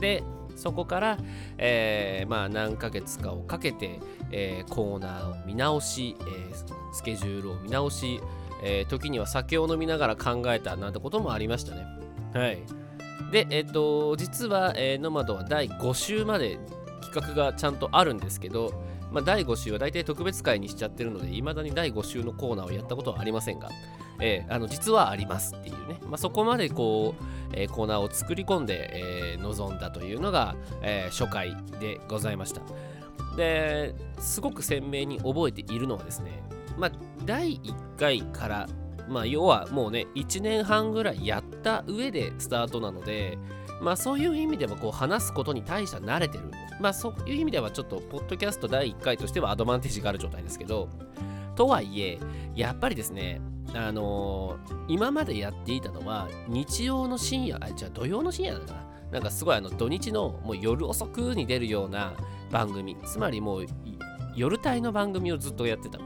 [0.00, 0.22] で、
[0.56, 1.18] そこから、
[1.58, 6.54] えーまあ何ヶ月かをかけて、えーコーナーを見直し、えー
[6.92, 8.20] スケジュールを見直し、
[8.62, 11.86] えー時には酒を飲みながら考えたなんてこともありましたね。
[12.32, 12.58] はい。
[13.30, 16.58] で、えっ、と、実は、えーノマドは第5週まで
[17.02, 18.72] 企画がちゃんとあるんですけど、
[19.14, 23.70] まあ、第5週は大体特別会にしちゃってるので、いまだに第5週のコーナーをやったことはありませんが、
[24.20, 32.60] えーあの実はありますっていうね、まあ、そこまでこう、えーコーナーを作り込んで、えー臨んだというのが、え初回でございました。
[33.36, 36.42] ですごく鮮明に覚えているのはですね、
[36.76, 36.92] まあ、
[37.24, 38.68] 第1回から、
[39.08, 43.38] まあ、要はもうね1年半ぐらいやった上でスタートなので、
[43.80, 50.88] まあ、そういう意味ではこう話すことに対して慣れてる、まあ、そういう意味ではちょっとポッドキャスト第1回としてはアドバンテージがある状態ですけど
[51.54, 52.18] とはいえ
[52.54, 53.40] やっぱりですね
[53.74, 58.84] あのー今までやっていたのは日曜の深夜あじゃあ土曜の深夜だな？
[59.12, 62.12] なんかすごいあの土日のもう夜遅くに出るような
[62.50, 63.66] 番組つまりもう
[64.36, 65.98] 夜帯の番組をずっとやってた。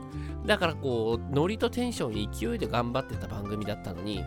[0.47, 4.25] だからこうノリとテンション勢いで頑張ってた番組だったのに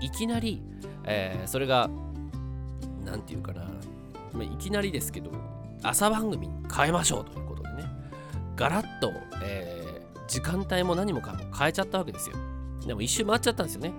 [0.00, 0.62] いきなり、
[1.04, 1.90] えーそれが
[3.04, 3.64] なんていうかな、
[4.44, 5.30] いきなりですけど
[5.82, 7.84] 朝番組に変えましょうということでね。
[8.56, 9.12] ガラッと、
[9.42, 9.88] えー
[10.28, 12.36] 時間帯も何もかも変えちゃったわけですよ。
[12.86, 13.92] でも一周回っちゃったんですよね。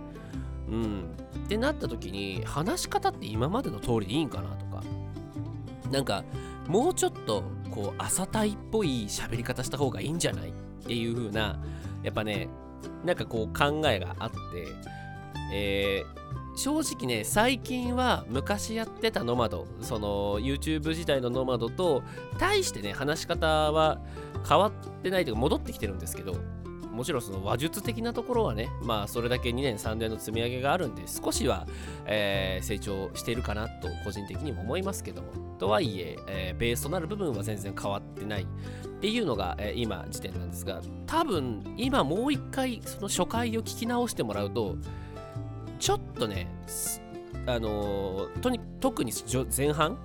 [0.69, 1.17] うん。
[1.45, 4.83] ってなった時に話し方って今までの通りでいいんかなとか。
[5.91, 6.23] なんか
[6.67, 10.51] もうちょっとこう朝帯っぽい喋り方した方がいいんじゃないっ
[10.85, 11.59] ていう風な
[12.03, 12.47] やっぱね
[13.03, 14.37] なんかこう考えがあって
[15.51, 22.03] えー正直ね最近は昔やってたノマドその YouTube 時代のノマドと
[22.37, 24.01] 大してね話し方は
[24.47, 26.35] 変わってないというか戻ってきてるんですけど
[26.91, 31.65] もちろんその話術的なところはねまあそれだけ2年3年の積み上げがあるんで少しは、
[32.05, 35.49] えー成長しているかなと個人的にも思いますけども。
[35.59, 38.45] とはいええーベースとなる部分は全然変わってないっ
[39.01, 44.75] ていうのが、えー今時点なんですが多分今もう一回その初回を聞き直してもらうと
[45.79, 46.47] ちょっとね
[47.45, 49.11] あのとに特に
[49.55, 49.97] 前半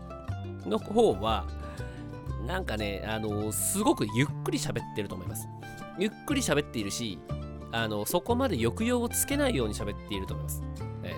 [0.66, 1.46] の方は
[2.46, 5.48] なんかね、あのすごくゆっくり喋ってると思います。
[5.98, 7.18] ゆっくり喋っているし、
[7.72, 10.62] あのそこまで抑揚をつけないように喋っていると思います。
[11.02, 11.14] え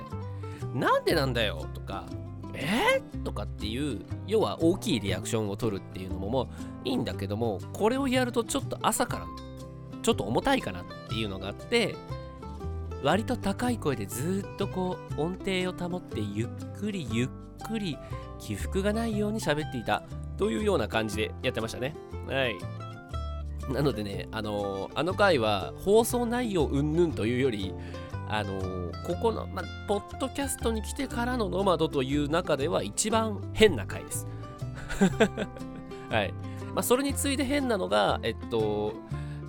[0.73, 2.07] えなんでなんだよとか、
[2.55, 6.49] えー、とかっていう、要は大きいリアクションを取るっていうのもも
[6.85, 9.27] いいんだけども、これをやるとちょっと朝から
[10.03, 11.97] ちょっと重たいかなっていうのがあって、
[13.07, 17.29] 割と高い声でずっとこう音程を保ってゆっくりゆっ
[17.65, 17.97] くり
[18.41, 20.03] 起伏がないように喋っていた
[20.37, 21.95] というような感じでやってましたね。
[22.27, 22.57] はい。
[23.73, 27.73] なのでね、あのあの回は放送内容云々というより、
[28.29, 34.27] あのここの、ま、ポッドキャストに来てからのノマドという中では一番変な回です。
[36.11, 36.35] はい。
[36.75, 38.95] まあ、それに次いで変なのが、えっと、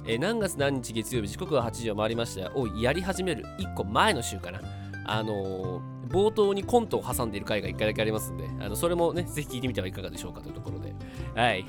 [0.07, 4.61] えー何月何日月曜日時刻は8時を回りましたをやり始める1個前の週かな。
[5.05, 10.95] あのー冒頭にコントを挟んでいる回が1回だけありますんで、あのそれもね、ぜひ聞いてみてはいかがでしょうかというところで。
[11.35, 11.65] はい。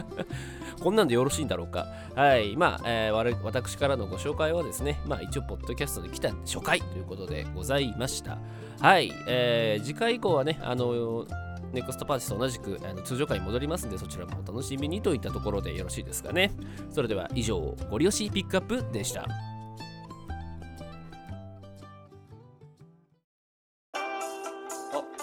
[0.80, 1.86] こんなんでよろしいんだろうか。
[2.14, 2.56] はい。
[2.56, 8.38] まあ、えー私からのご紹介はですね、まあ一応、ポッドキャストで来た初回ということでございました。
[8.80, 9.12] はい。
[9.26, 11.26] えー次回以降はね、あの
[11.72, 16.52] ネクストパーティスと同じくあの通常回に戻りますんで、そちらもお楽しみにといったところでよろしいですかね。
[16.90, 19.22] それでは以上、ゴリ押しピックアップでした。
[19.22, 19.26] あ、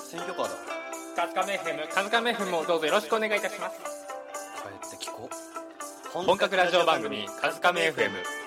[0.10, 0.52] 選挙カーだ。
[1.16, 3.80] カズカメフェム、カズカメフェムをどうぞよろしくお願いいたします。
[4.90, 5.30] 帰って聞こ
[6.14, 8.45] 本格ラジオ番組、カズカメ FM。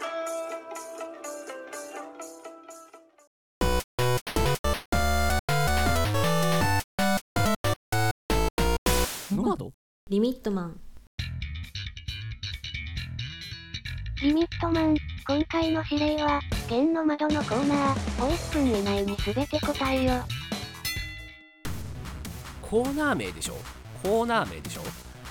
[9.39, 9.71] ノマド
[10.11, 10.81] リミットマン
[14.21, 14.97] リミットマン、
[15.29, 20.25] 今回の指令は、弦の窓のコーナー、を1分以内に全て答えよ。
[22.61, 23.55] コーナー名でしょ？
[24.03, 24.81] コーナー名でしょ？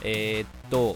[0.02, 0.96] えー、っと、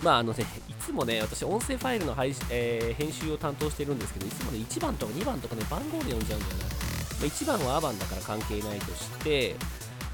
[0.00, 6.64] まああのね、いつもね、私、音声ファイルの配信、えー編集を担当してるんですけど、いつもね、1番とか2番とかね、番号で読んじゃうんだよな。
[6.66, 9.56] まあ、1番はアバンだから関係ないとして、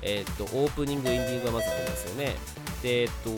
[0.02, 2.36] えーっと、オープニング、エンディングがまずありますよね。
[2.82, 3.30] で、えっと、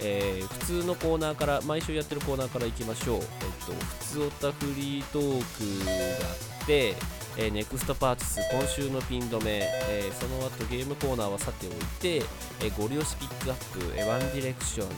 [0.00, 3.18] えー普通のコーナーから、毎週やってるコーナーからいきましょう。
[3.18, 3.22] えっ
[3.66, 5.44] と、ふつおたフリートー
[5.80, 5.84] ク
[6.20, 6.96] があって、
[7.36, 12.16] えー Next perch is 今週のピン止め、えーその後ゲームコーナーはさておいて、
[12.60, 14.88] えーゴリ押しピックアップ、えーワンディレクション、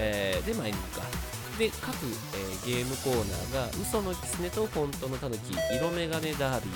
[0.00, 1.06] えでマイニングか
[1.58, 1.94] で各、
[2.66, 6.72] えゲームコーナーが嘘のキツネと本当のタヌキ色眼鏡ダービー、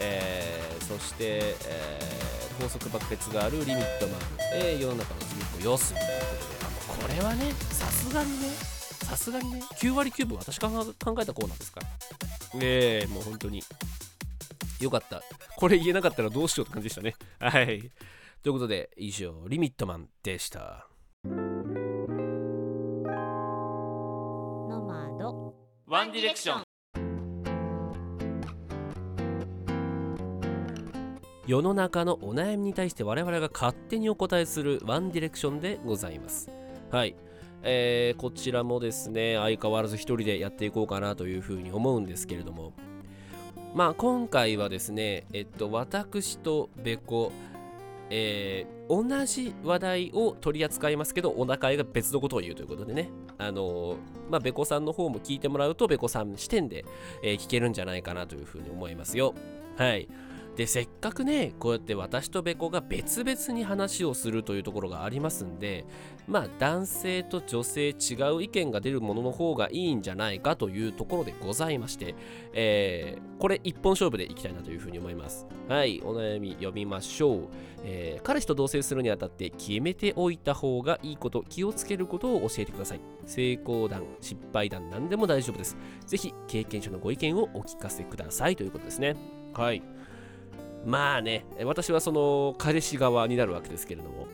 [0.00, 4.20] えそして、えー法則爆裂があるリミットマン、
[4.54, 6.06] えー、世の中の隅っこ要すという
[6.88, 8.48] ことで、これはね、さすがにね、
[9.04, 10.84] さすがにね、9割9分私が考
[11.20, 11.86] えたコーナーですから。
[12.60, 13.62] ええ、もう本当に。
[14.80, 15.22] よかった。
[15.56, 17.14] これ言えなかったらどうしようって感じでしたね。
[17.38, 17.90] はい。
[18.42, 20.86] ということで、以上、リミットマンでした。
[21.24, 21.32] ノ
[24.82, 25.54] マド。
[25.86, 26.63] ワンディレクション。
[31.46, 36.50] 世の中のお悩みに対して我々が勝手にお答えするワンディレクションでございます。
[36.90, 37.14] はい。
[37.62, 42.72] えーこちらもですね、相変わらず一人でやっていこうかなというふうに思うんですけれども、
[43.74, 47.30] まあ今回はですね、えっと、私とベコ、
[48.08, 53.96] えー同じ話題を取り扱いますけど、お腹が別のことを言うということでね、あのー
[54.30, 56.84] まあ、ベコさんの方も聞いてもらうと、ベコさん視点で、
[57.22, 59.34] えー聞けるんじゃないかなというふうに思いますよ。
[59.76, 60.08] はい。
[60.56, 65.84] で、せっかくね、こうやって私とベコが別々に話をするというところがありますんで、
[66.28, 72.14] まあ、男性と女性違う意見が出るものの方がいいんじゃないかというところでございまして、
[72.52, 75.46] えーこれ一本勝負でいきたいなというふうに思います。
[75.68, 77.48] はい、お悩み読みましょう。
[77.82, 83.00] えー彼氏と同棲するにあたって決めておいた方がいいこと、気をつけることを教えてください。
[83.26, 85.76] 成功談、失敗談、何でも大丈夫です。
[86.06, 89.16] ぜひ、経験者のご意見をお聞かせくださいということですね。
[89.52, 89.82] はい。
[90.84, 94.26] まあね、私はその彼氏側になるわけですけれども、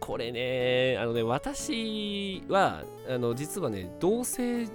[0.00, 4.66] これね、あのね、私は、あの、実はね、同性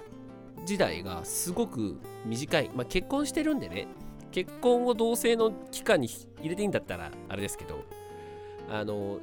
[0.64, 2.70] 時代がすごく短い。
[2.74, 3.88] まあ、結婚してるんでね、
[4.30, 6.08] 結婚を同性の期間に
[6.40, 7.84] 入れていいんだったら、あれですけど、
[8.70, 9.20] あの、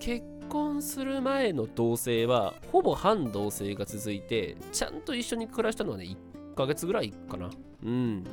[0.00, 7.50] 結婚する前の同棲は、ほぼ半同棲が続いて、ちゃんと一緒に暮らしたのはね、1ヶ月ぐらいかな。
[7.84, 8.24] うん。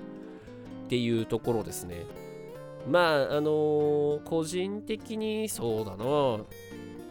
[0.86, 2.06] っていうところですね。
[2.90, 6.06] まあ、あのー個人的にそうだな、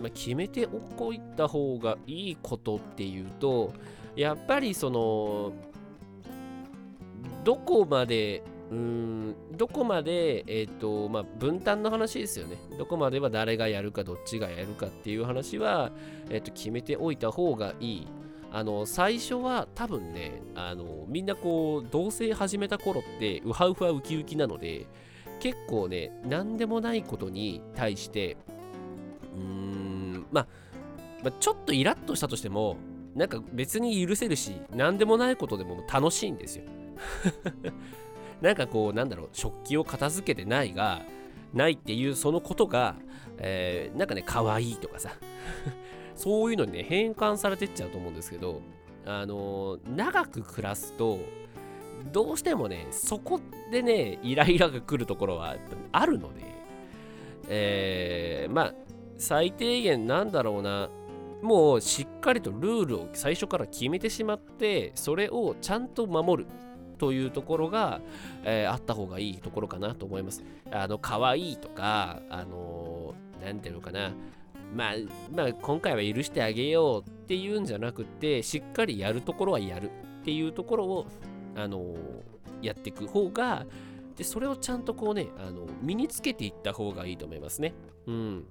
[0.01, 3.73] まあ、決めておこいた方がいいことっていうと、
[4.17, 5.53] やっぱりその、
[7.45, 12.57] どこまで、うーん、どこまで、えっ、と、まあ、分担の話ですよね。
[12.79, 15.91] どこまでは誰がやるか、どっちがやるかっていう話は、
[16.31, 18.07] えっ、と、決めておいた方がいい。
[18.53, 24.87] あの、最初は多分ね、あの、みんなこう、同棲始めた頃って、ウハウハウキウキなので、
[25.41, 28.37] 結構ね、何でもないことに対して、
[29.35, 30.47] うーん、まあ、
[31.25, 32.77] ま、ちょっとイラッとしたとしても、
[33.15, 36.65] なんか別に許せるし、何でもないことでも楽しいんですよ。
[38.41, 41.03] なんかこう、なんだろう、食器を片付けてないが、
[41.53, 42.95] ないっていうそのことが、
[43.39, 45.11] えーなんかね、可愛いとかさ、
[46.15, 48.61] そういうのにね、変換されてっちゃうと思うんですけど、
[49.07, 51.19] あのー長く暮らすと、
[52.13, 53.41] どうしてもね、そこ
[53.71, 55.57] でね、イライラが来るところは
[55.93, 56.43] あるので、
[57.49, 58.75] えーまあ、
[59.19, 60.91] 最低限なんだろうな、
[61.43, 66.51] もうしっかりとルールを最初から決めてしまって、それをちゃんと守る
[66.99, 68.01] というところが、
[68.45, 70.45] えーあった方がいいところかなと思います。
[70.71, 74.13] あの、可愛いとか、あのーなんていうのかな、
[74.77, 74.95] まあ、
[75.35, 79.91] まあ、今回は許してあげようっていうんじゃなくて、しっかりやるところはやる
[80.21, 81.07] っていうところを、
[81.57, 81.95] あの
[82.63, 83.67] やっていく方が、
[84.17, 87.75] で、それをちゃんとこうね、あの、身につけていった方がいいと思いますね。
[88.07, 88.45] うん。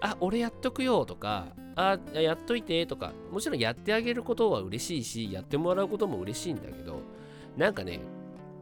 [0.00, 7.00] あ、俺やっとくよとか、あ、やっといてとか、もちろんやってあげることは嬉しいし、やってもらうことも嬉しいんだけど、
[7.56, 8.00] なんかね、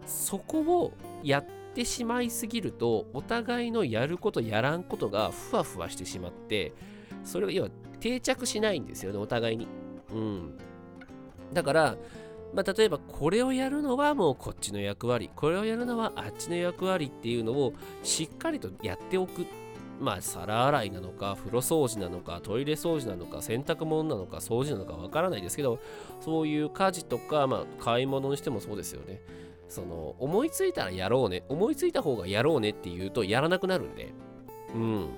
[0.07, 6.72] そこをやってしまいすぎると、お互いのやること、やらんことがふわふわしてしまって、
[7.24, 7.70] それが要は
[8.01, 9.68] 定着しないんですよね、お互いに。
[10.12, 10.59] うん。
[11.53, 11.97] だから、
[12.55, 17.72] まあ、例えばこれをやるのはもうこっちの役割、これをやるのはあっちの役割っていうのを
[18.03, 19.46] しっかりとやっておく。
[20.00, 25.78] まあ、皿洗いなのか、風呂掃除なのか、トイレ掃除なのか、洗濯物なのか、掃除なのかわからないですけど、
[26.20, 29.22] そういう家事とか、まあ、買い物にしてもそうですよね。
[29.68, 34.12] その、思いついたらやろうね、思いついた方がやろうねって言うと、やらなくなるんで、
[34.74, 35.09] うん。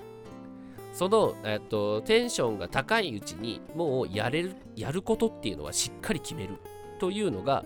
[0.93, 6.59] その、えっと、テンションが高いうちに、もうやれる、やることっていうのはしっかり決める
[6.99, 7.65] というのが、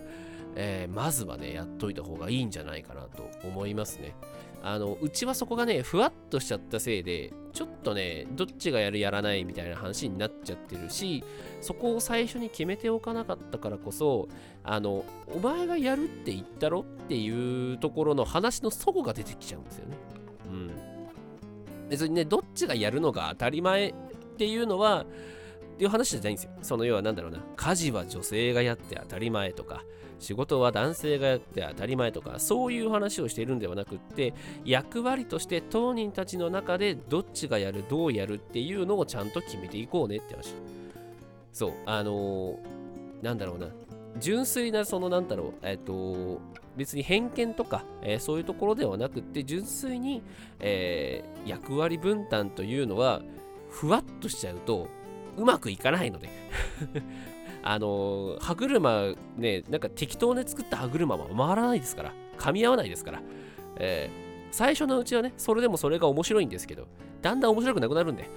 [0.56, 4.14] えーまずはね、やっといた方がいいんじゃないかなと思いますね。
[4.62, 11.24] あの、うちはそこがね、ふわっとしちゃったせいで、ちょっとね、どっちがやるやらないみたいな話になっちゃってるし、
[11.60, 14.28] そこを最初に決めておかなかったからこそ、
[14.62, 15.04] あの、
[15.34, 19.96] お前がやるって言ったろっていうところの話の齟齬が出てきちゃうんですよね。
[20.50, 20.70] うん。
[21.88, 23.94] 別にね、どっちがやるのが当たり前っ
[24.36, 25.06] ていうのは、
[25.80, 26.50] っていう話じゃないんですよ。
[26.60, 29.82] その要はなんだろうな、家事は女性がやって当たり前とか、
[30.18, 34.34] 仕事は男性がやって当たり前とか、そういう話をしているんではなくって、
[34.66, 40.54] 役割として当人たちの中でどっちがやる、どうやるっていうのをちゃんと決めていこうねって話。
[41.50, 43.68] そう、あのーなんだろうな、
[44.18, 46.42] 純粋なそのなんだろう、えっ、と、
[46.76, 50.20] 別に偏見とか、えーそういうところではなくって、純粋に、
[50.58, 53.22] えー役割分担というのは、
[53.70, 54.88] ふわっとしちゃうと、
[55.36, 56.28] うまくいかないので。
[57.62, 62.12] あの歯車ねなんか適当に作った歯車は回らないですから。
[62.38, 63.20] 噛み合わないですから、
[63.76, 66.88] えー、最初のうちはねそれでもそれが面白いんですけど
[67.20, 68.24] だんだん面白くなくなるんで。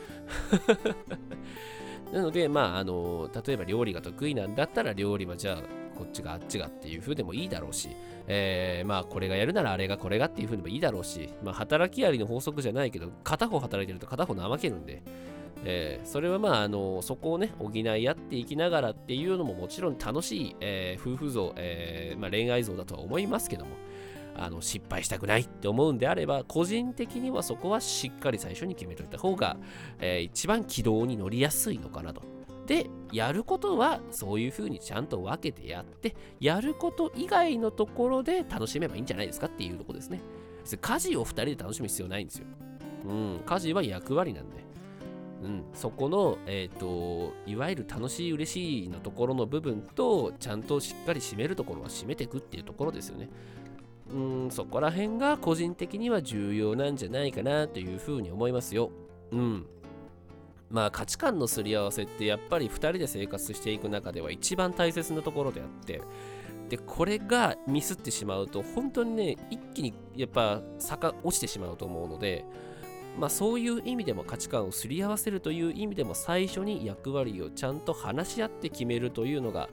[2.12, 5.58] なのでまああの例えば料理が得意なんだったら料理はじゃあ
[5.98, 7.90] こっちがあっちがっていう風でもいいだろうし、
[8.28, 15.02] えー、まあこれがやるならあれがこれがっていう風でもいいだろうし、まあ働きありの法則じゃないけど、片方働いてると片方怠けるんで、
[15.66, 23.72] えー、それはまああのそこをね補い合っていきながらっていうのももちろん楽しい、えー、夫婦像、えーまあ、恋愛像だとは思いますけども
[24.36, 29.58] あの失敗したくないって思うんであれば個人的にはそこはしっかり最初に決めといた方が、
[30.00, 32.22] えー、一番軌道に乗りやすいのかなと。
[32.66, 40.22] でやることはそういうふうにちゃんと分けてやってやること以外のところで楽しめばいいんじゃないですかっていうところですね。
[40.80, 42.46] 家事を2人で楽しむ必要ないんですよ。
[43.06, 44.64] うん、家事は役割なんで。
[45.44, 53.30] うん、そこの、えっ、ー、と、いわゆる楽しい、嬉しいのところの部分と、ちゃんとしっかり締めるところは締めていくっていうところですよね。
[54.10, 58.92] うん、そこら辺が個人的には重要なんじゃないかなというふうに思いますよ。
[59.32, 59.66] うん。
[60.70, 66.02] まあ価値観のすり合わせってやっぱり2人で生活していく中では一番大切なところであって、
[66.70, 72.46] で、これがミスってしまうと、本当にね、一気にやっぱ坂落ちてしまうと思うので、
[73.20, 79.70] まあ、そういう意味でも価値観をすり合わせるという意味でも最初に役割をちゃんと話し合って決めるというのが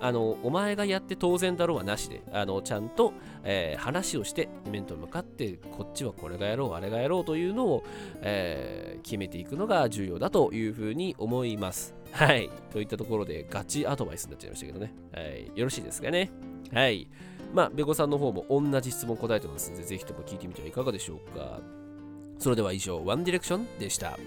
[0.00, 3.14] あのお前がやって当然だろうはなしであのちゃんと、
[3.44, 7.84] えー、話をして面と向かってこっちはこれがやろうあれがやろうというのを、
[8.20, 11.94] えー、決めていくのが重要だというふうに思います。
[12.12, 12.50] はい。
[12.70, 16.30] といったところでガチアドバイスになっちゃいましたけどね、はい、よろしいですかね。
[16.72, 17.08] はい。
[17.52, 21.60] まあベコさんの方も同じ質問答えてますのでぜひとも聞いてみてはいかがでしょうか
[22.38, 24.18] それでは以上、ワンディレクションでした。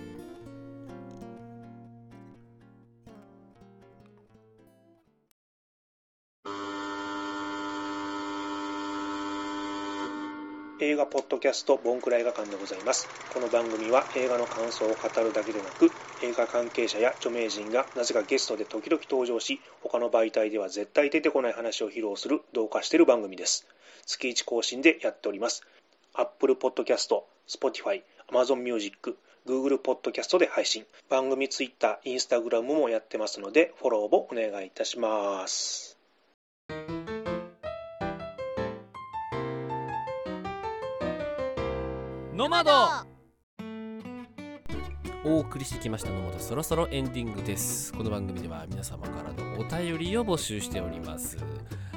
[10.82, 13.10] 映画ポッドキャストボンクラ映画館でございます。
[13.34, 15.92] この番組は映画の感想を語るだけでなく、
[16.24, 23.68] 映画関係者や著名人がなぜかゲストで時々登場し、他の媒体では絶対出てこない話を披露する同化している番組です。
[24.06, 25.64] 月1更新でやっております。
[26.14, 30.86] Apple Podcast、Spotify、Amazon Music、Google Podcast で配信。
[31.10, 35.98] 番組 Twitter、Instagram もやってますので、フォローをお願いいたします。
[42.40, 42.72] ノマド
[45.26, 51.36] お送りしてきましたノマドそろそろエンディングですこの番組では皆様からのお便りを募集しております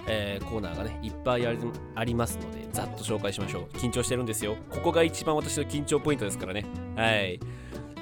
[0.07, 3.77] えー、コーナーがねいっぱいありますのでざっと紹介しましょう。
[3.77, 4.57] 緊張してるんですよ。
[4.71, 6.65] ここが一番私の緊張ポイントですからね。
[6.97, 7.41] はい。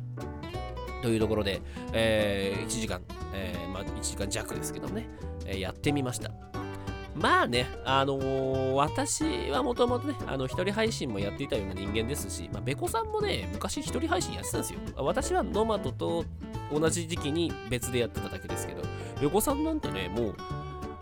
[1.01, 1.61] というところで、
[1.93, 3.01] えー、1時間、
[3.33, 5.07] えー、まあ、1時間弱ですけどね、
[5.45, 6.31] えー、やってみました。
[7.15, 14.79] まあね、あのー、私はもともとね、あの、一人配信もやっていたような人間ですし、まあ、ベコさんもね、昔一人配信やってたんですよ。
[14.97, 16.25] 私はノマドと
[16.73, 18.83] 同じ時期に別でやってただけですけど、
[19.21, 20.35] ベコさんなんてね、もう、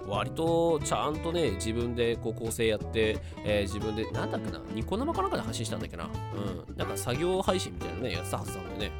[0.07, 6.03] 割とちゃんとね、自分でこう構成やって、えー、自分で、なんだっけな、ニコ生かなんかで配信したんだっけな。
[6.05, 6.78] うん。
[6.78, 8.91] なんか作業配信みたいなね、やってたはずなんでね。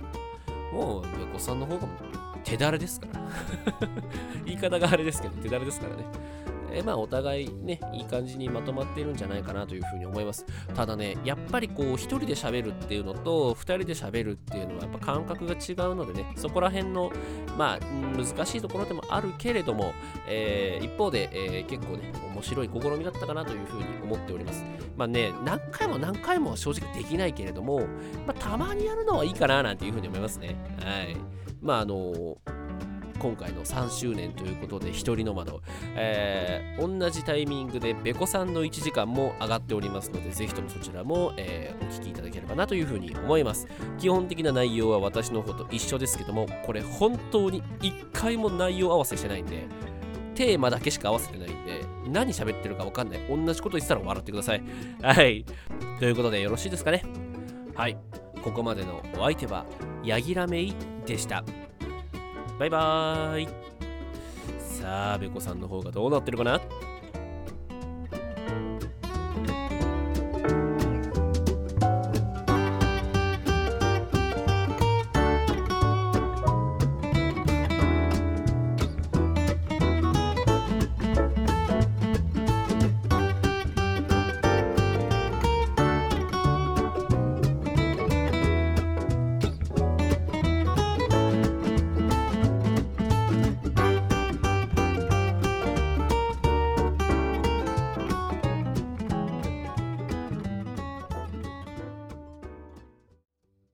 [0.72, 1.88] もう、ベコさんの方が
[2.44, 3.22] 手だれですから。
[4.46, 6.04] 言い方があれですけど、手だれですからね。
[6.74, 10.46] えまあお互いね、いい感じにまとまっているんじゃないかなというふうに思います。
[10.74, 17.12] ただね、やっぱりこう、一人で喋るっていうのと、二人で喋るっていうのはやっぱ感覚が違うのでね、そこら辺の、
[17.58, 17.80] まあ、
[18.18, 19.94] 難しいところでもあるけれども、
[20.28, 24.64] えー一方で、えー結構ね、面白い試みだったかなというふうに思っております。
[24.98, 27.82] まあね、何回も何回もは正直できないけれども、
[28.28, 30.56] まあ、たまにやるのはいいかななんていうふうに思いますね。
[30.82, 31.18] はい。
[31.62, 32.38] まあ、あの
[33.20, 35.62] 今回の3周年ということで一人の窓、
[35.96, 43.68] えー同じタイミングでベコさんの1時間も上がっておりますのでぜひともそちらも、えーお聞きいただければなというふうに思います。
[44.00, 49.68] 基本的な内容は私の方と一緒ですけどもこれ本当に1回も内容合わせしてないんで
[50.36, 53.20] テーマだけしか合わせてないんで何喋ってるか分かんない。
[53.30, 54.64] 同じこと言ってたら笑ってください。
[55.02, 55.46] はい。
[56.00, 57.04] ということでよろしいですかね。
[57.76, 57.98] はい。
[58.44, 59.66] ここまでのお相手は
[60.04, 61.44] ヤギラメイでした。
[62.60, 63.48] バイバーイ。
[64.60, 66.60] さあベコさんの方がどうなってるかな？